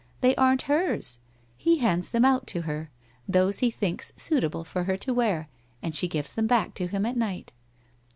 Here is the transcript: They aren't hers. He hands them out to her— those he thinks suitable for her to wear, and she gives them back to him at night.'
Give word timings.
They 0.21 0.35
aren't 0.35 0.63
hers. 0.63 1.19
He 1.57 1.77
hands 1.77 2.09
them 2.09 2.25
out 2.25 2.47
to 2.47 2.63
her— 2.63 2.89
those 3.37 3.59
he 3.59 3.69
thinks 3.69 4.11
suitable 4.17 4.63
for 4.63 4.85
her 4.85 4.97
to 4.97 5.13
wear, 5.13 5.47
and 5.83 5.93
she 5.93 6.07
gives 6.07 6.33
them 6.33 6.47
back 6.47 6.73
to 6.73 6.87
him 6.87 7.05
at 7.05 7.15
night.' 7.15 7.51